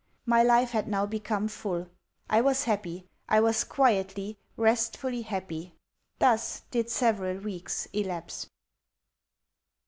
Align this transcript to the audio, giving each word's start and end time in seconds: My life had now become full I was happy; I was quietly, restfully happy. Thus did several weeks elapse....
My 0.25 0.41
life 0.41 0.71
had 0.71 0.87
now 0.87 1.05
become 1.05 1.47
full 1.47 1.87
I 2.27 2.41
was 2.41 2.63
happy; 2.63 3.05
I 3.29 3.39
was 3.39 3.63
quietly, 3.63 4.39
restfully 4.57 5.21
happy. 5.21 5.75
Thus 6.17 6.61
did 6.71 6.89
several 6.89 7.37
weeks 7.37 7.85
elapse.... 7.93 8.49